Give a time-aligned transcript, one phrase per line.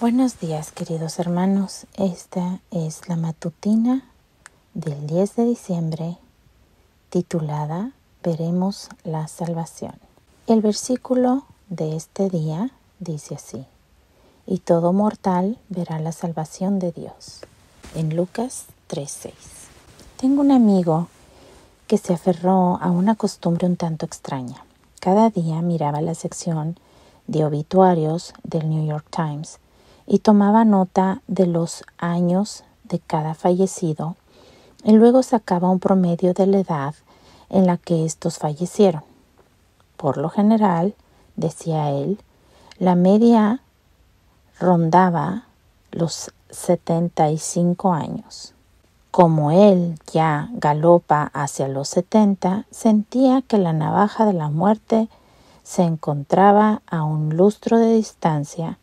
[0.00, 4.02] Buenos días queridos hermanos, esta es la matutina
[4.72, 6.16] del 10 de diciembre
[7.10, 9.92] titulada Veremos la salvación.
[10.46, 13.66] El versículo de este día dice así,
[14.46, 17.40] y todo mortal verá la salvación de Dios.
[17.94, 19.34] En Lucas 3:6.
[20.16, 21.08] Tengo un amigo
[21.86, 24.64] que se aferró a una costumbre un tanto extraña.
[24.98, 26.78] Cada día miraba la sección
[27.26, 29.58] de obituarios del New York Times
[30.12, 34.16] y tomaba nota de los años de cada fallecido
[34.82, 36.94] y luego sacaba un promedio de la edad
[37.48, 39.04] en la que estos fallecieron.
[39.96, 40.96] Por lo general,
[41.36, 42.18] decía él,
[42.80, 43.60] la media
[44.58, 45.44] rondaba
[45.92, 48.54] los 75 años.
[49.12, 55.08] Como él ya galopa hacia los 70, sentía que la navaja de la muerte
[55.62, 58.80] se encontraba a un lustro de distancia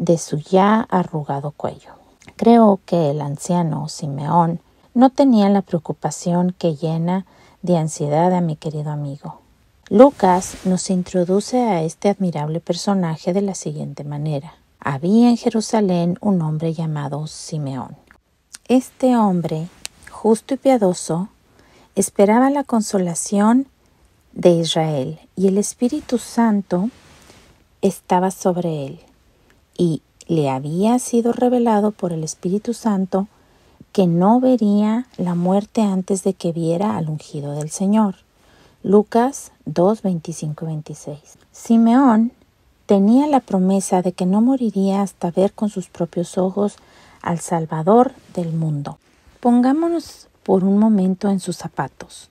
[0.00, 1.92] de su ya arrugado cuello.
[2.36, 4.58] Creo que el anciano Simeón
[4.94, 7.26] no tenía la preocupación que llena
[7.60, 9.40] de ansiedad a mi querido amigo.
[9.90, 14.54] Lucas nos introduce a este admirable personaje de la siguiente manera.
[14.80, 17.94] Había en Jerusalén un hombre llamado Simeón.
[18.68, 19.68] Este hombre,
[20.10, 21.28] justo y piadoso,
[21.94, 23.66] esperaba la consolación
[24.32, 26.88] de Israel y el Espíritu Santo
[27.82, 29.00] estaba sobre él
[29.80, 33.28] y le había sido revelado por el Espíritu Santo
[33.92, 38.16] que no vería la muerte antes de que viera al ungido del Señor.
[38.82, 41.18] Lucas 2, 25 26.
[41.50, 42.30] Simeón
[42.84, 46.76] tenía la promesa de que no moriría hasta ver con sus propios ojos
[47.22, 48.98] al Salvador del mundo.
[49.40, 52.28] Pongámonos por un momento en sus zapatos.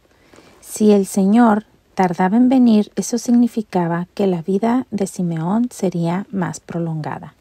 [0.62, 6.60] Si el Señor tardaba en venir, eso significaba que la vida de Simeón sería más
[6.60, 7.34] prolongada.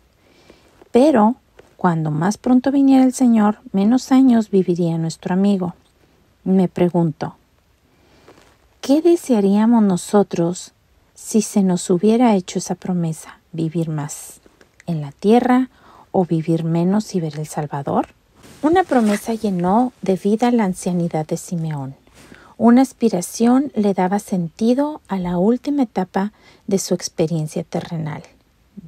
[0.91, 1.37] Pero
[1.79, 5.75] cuando más pronto viniera el Señor, menos años viviría nuestro amigo.
[6.43, 7.37] Me pregunto,
[8.81, 10.73] ¿qué desearíamos nosotros
[11.15, 13.39] si se nos hubiera hecho esa promesa?
[13.53, 14.41] ¿Vivir más
[14.87, 15.71] en la tierra
[16.11, 18.09] o vivir menos y ver el Salvador?
[18.63, 21.95] Una promesa llenó de vida la ancianidad de Simeón.
[22.57, 26.33] Una aspiración le daba sentido a la última etapa
[26.67, 28.25] de su experiencia terrenal,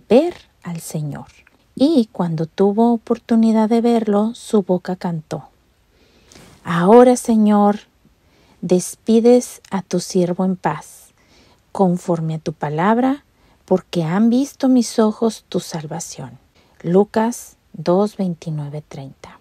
[0.09, 1.27] ver al Señor
[1.75, 5.45] y cuando tuvo oportunidad de verlo, su boca cantó.
[6.65, 7.81] Ahora, Señor,
[8.61, 11.13] despides a tu siervo en paz,
[11.73, 13.25] conforme a tu palabra,
[13.65, 16.39] porque han visto mis ojos tu salvación.
[16.83, 19.41] Lucas 2, 30.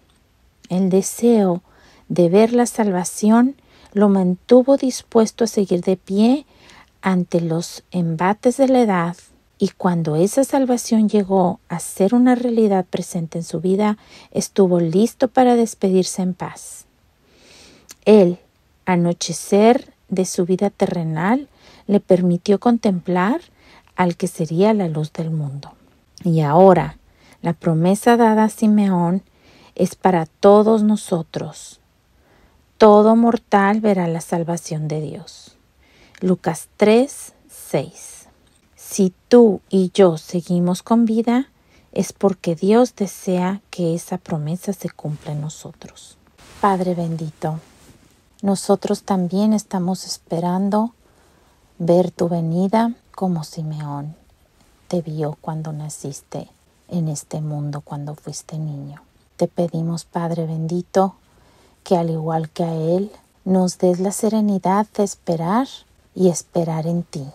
[0.69, 1.61] El deseo
[2.07, 3.55] de ver la salvación
[3.93, 6.45] lo mantuvo dispuesto a seguir de pie
[7.01, 9.17] ante los embates de la edad
[9.61, 13.97] y cuando esa salvación llegó a ser una realidad presente en su vida,
[14.31, 16.85] estuvo listo para despedirse en paz.
[18.05, 18.39] El
[18.85, 21.49] anochecer de su vida terrenal
[21.87, 23.41] le permitió contemplar
[23.97, 25.73] al que sería la luz del mundo.
[26.23, 26.97] Y ahora,
[27.41, 29.23] la promesa dada a Simeón
[29.75, 31.81] es para todos nosotros.
[32.77, 35.57] Todo mortal verá la salvación de Dios.
[36.21, 38.18] Lucas 3, 6.
[38.89, 41.47] Si tú y yo seguimos con vida,
[41.91, 46.17] es porque Dios desea que esa promesa se cumpla en nosotros.
[46.59, 47.59] Padre bendito,
[48.41, 50.95] nosotros también estamos esperando
[51.77, 54.15] ver tu venida como Simeón
[54.87, 56.49] te vio cuando naciste
[56.87, 59.03] en este mundo, cuando fuiste niño.
[59.37, 61.13] Te pedimos, Padre bendito,
[61.83, 63.11] que al igual que a Él,
[63.45, 65.67] nos des la serenidad de esperar
[66.15, 67.27] y esperar en ti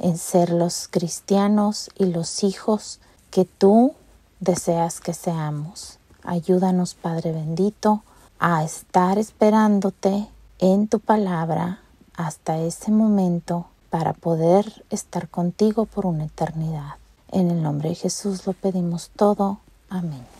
[0.00, 2.98] en ser los cristianos y los hijos
[3.30, 3.94] que tú
[4.40, 5.98] deseas que seamos.
[6.24, 8.02] Ayúdanos, Padre bendito,
[8.38, 10.26] a estar esperándote
[10.58, 11.80] en tu palabra
[12.16, 16.96] hasta ese momento para poder estar contigo por una eternidad.
[17.30, 19.60] En el nombre de Jesús lo pedimos todo.
[19.88, 20.39] Amén.